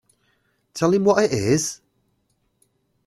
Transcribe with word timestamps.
Tell 0.73 0.91
him 0.95 1.03
what 1.03 1.23
it 1.23 1.31
is. 1.31 1.79